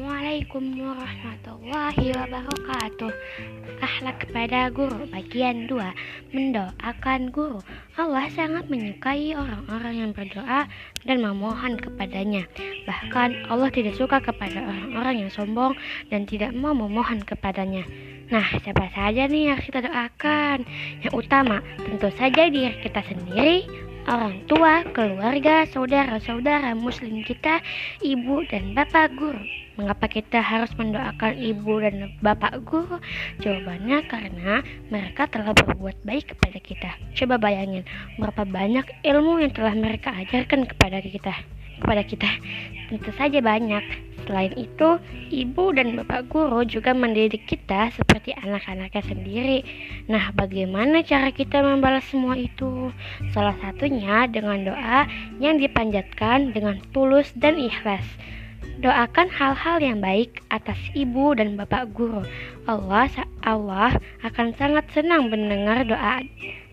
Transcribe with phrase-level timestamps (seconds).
[0.00, 3.12] warahmatullahi wabarakatuh.
[3.84, 7.60] Akhlak kepada guru bagian 2 Mendoakan guru.
[8.00, 10.64] Allah sangat menyukai orang-orang yang berdoa
[11.04, 12.48] dan memohon kepadanya.
[12.88, 15.76] Bahkan Allah tidak suka kepada orang-orang yang sombong
[16.08, 17.84] dan tidak mau memohon kepadanya.
[18.30, 20.62] Nah, siapa saja nih yang kita doakan?
[21.02, 23.66] Yang utama, tentu saja diri kita sendiri,
[24.08, 27.60] orang tua, keluarga, saudara-saudara muslim kita,
[28.00, 29.40] ibu dan bapak guru.
[29.76, 33.00] Mengapa kita harus mendoakan ibu dan bapak guru?
[33.40, 34.60] Jawabannya karena
[34.92, 36.90] mereka telah berbuat baik kepada kita.
[37.16, 37.84] Coba bayangin
[38.20, 41.32] berapa banyak ilmu yang telah mereka ajarkan kepada kita.
[41.80, 42.28] Kepada kita,
[42.92, 44.09] tentu saja banyak.
[44.30, 45.02] Selain itu,
[45.34, 49.58] ibu dan bapak guru juga mendidik kita seperti anak-anaknya sendiri.
[50.06, 52.94] Nah, bagaimana cara kita membalas semua itu?
[53.34, 55.10] Salah satunya dengan doa
[55.42, 58.06] yang dipanjatkan dengan tulus dan ikhlas.
[58.80, 62.24] Doakan hal-hal yang baik atas ibu dan bapak guru.
[62.64, 63.12] Allah
[63.44, 63.92] Allah
[64.24, 66.24] akan sangat senang mendengar doa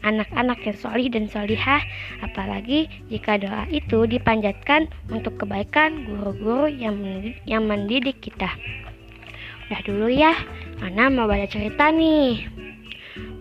[0.08, 1.84] anak-anak yang solih dan solihah,
[2.24, 8.56] apalagi jika doa itu dipanjatkan untuk kebaikan guru-guru yang mendidik, yang mendidik kita.
[9.68, 10.32] Udah dulu ya,
[10.80, 12.48] mana mau baca cerita nih.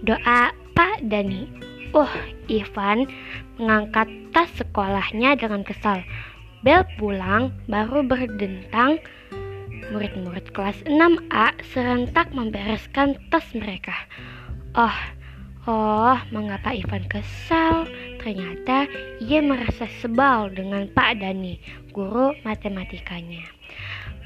[0.03, 1.47] Doa Pak Dani.
[1.95, 2.11] Oh,
[2.51, 3.07] Ivan
[3.63, 6.03] mengangkat tas sekolahnya dengan kesal.
[6.67, 8.99] Bel pulang baru berdentang
[9.95, 13.95] Murid-murid kelas 6A serentak membereskan tas mereka.
[14.75, 14.99] Oh,
[15.71, 17.87] oh, mengapa Ivan kesal?
[18.19, 18.91] Ternyata
[19.23, 21.63] ia merasa sebal dengan Pak Dani,
[21.95, 23.47] guru matematikanya.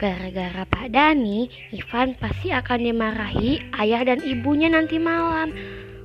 [0.00, 1.44] Gara-gara Pak Dani,
[1.76, 5.52] Ivan pasti akan dimarahi ayah dan ibunya nanti malam.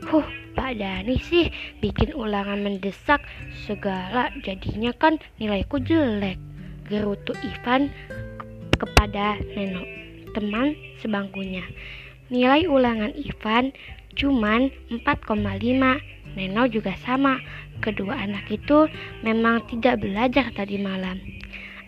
[0.03, 1.51] Huh, Pak Dani sih
[1.83, 3.19] bikin ulangan mendesak
[3.67, 6.39] segala jadinya kan nilaiku jelek.
[6.87, 7.91] Gerutu Ivan
[8.79, 9.83] kepada Neno,
[10.31, 11.65] teman sebangkunya.
[12.31, 13.75] Nilai ulangan Ivan
[14.15, 15.35] cuman 4,5.
[16.39, 17.44] Neno juga sama.
[17.83, 18.88] Kedua anak itu
[19.27, 21.19] memang tidak belajar tadi malam.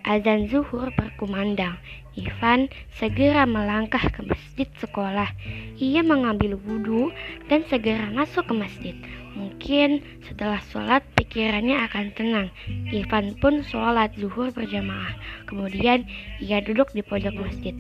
[0.03, 1.79] Azan zuhur berkumandang.
[2.17, 5.29] Ivan segera melangkah ke masjid sekolah.
[5.78, 7.13] Ia mengambil wudhu
[7.45, 8.95] dan segera masuk ke masjid.
[9.38, 12.50] Mungkin setelah sholat pikirannya akan tenang.
[12.89, 15.13] Ivan pun sholat zuhur berjamaah.
[15.45, 16.09] Kemudian
[16.41, 17.77] ia duduk di pojok masjid.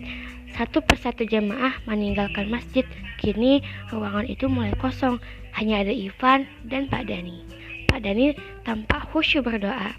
[0.53, 2.85] Satu persatu jamaah meninggalkan masjid.
[3.17, 5.17] Kini ruangan itu mulai kosong.
[5.57, 7.41] Hanya ada Ivan dan Pak Dani.
[7.89, 9.97] Pak Dani tampak khusyuk berdoa.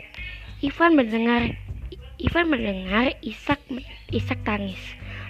[0.63, 1.55] Ivan mendengar
[2.19, 3.63] Ivan mendengar Isak
[4.11, 4.81] Isak tangis.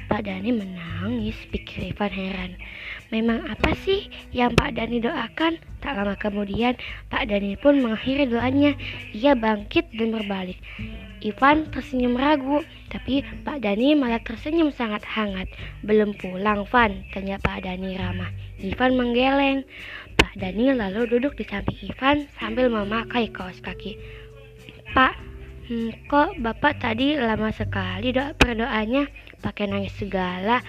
[0.09, 2.57] Pak Dani menangis, pikir Ivan heran.
[3.13, 5.61] Memang apa sih yang Pak Dani doakan?
[5.85, 6.81] Tak lama kemudian,
[7.13, 8.73] Pak Dani pun mengakhiri doanya.
[9.13, 10.57] Ia bangkit dan berbalik.
[11.21, 15.53] Ivan tersenyum ragu, tapi Pak Dani malah tersenyum sangat hangat.
[15.85, 18.33] Belum pulang, Van, tanya Pak Dani ramah.
[18.65, 19.61] Ivan menggeleng.
[20.17, 24.01] Pak Dani lalu duduk di samping Ivan sambil memakai kaos kaki.
[24.97, 25.21] Pak,
[25.69, 29.05] Hmm, kok bapak tadi lama sekali doa berdoanya
[29.45, 30.65] pakai nangis segala.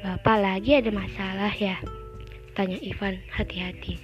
[0.00, 1.76] Bapak lagi ada masalah ya?
[2.56, 4.00] Tanya Ivan hati-hati.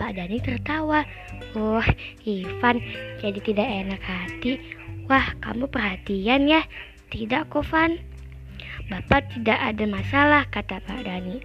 [0.00, 1.04] Pak Dani tertawa.
[1.52, 1.84] Wah,
[2.24, 2.80] Ivan
[3.20, 4.56] jadi tidak enak hati.
[5.04, 6.64] Wah, kamu perhatian ya?
[7.12, 8.00] Tidak kok, Van.
[8.88, 11.44] Bapak tidak ada masalah, kata Pak Dani.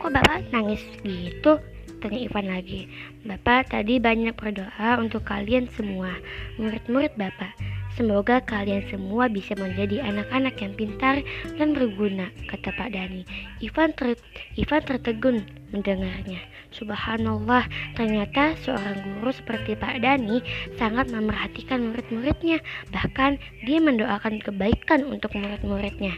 [0.00, 1.60] Kok bapak nangis gitu?
[1.98, 2.86] Tanya Ivan lagi.
[3.26, 6.14] Bapak tadi banyak berdoa untuk kalian semua,
[6.54, 7.58] murid-murid Bapak.
[7.98, 11.18] Semoga kalian semua bisa menjadi anak-anak yang pintar
[11.58, 13.26] dan berguna, kata Pak Dani.
[13.58, 14.14] Ivan, ter
[14.54, 15.42] Ivan tertegun
[15.74, 16.38] mendengarnya.
[16.70, 17.66] Subhanallah,
[17.98, 20.38] ternyata seorang guru seperti Pak Dani
[20.78, 22.62] sangat memerhatikan murid-muridnya.
[22.94, 26.14] Bahkan dia mendoakan kebaikan untuk murid-muridnya.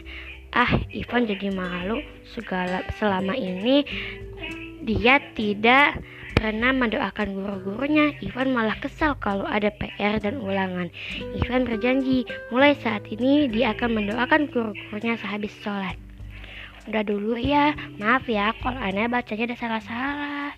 [0.51, 2.03] Ah, Ivan jadi malu
[2.35, 3.87] segala selama ini
[4.81, 6.01] dia tidak
[6.33, 8.17] pernah mendoakan guru-gurunya.
[8.25, 10.89] Ivan malah kesal kalau ada PR dan ulangan.
[11.37, 15.97] Ivan berjanji mulai saat ini dia akan mendoakan guru-gurunya sehabis sholat.
[16.89, 20.57] Udah dulu ya, maaf ya kalau aneh bacanya ada salah-salah.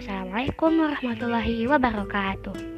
[0.00, 2.77] Assalamualaikum warahmatullahi wabarakatuh.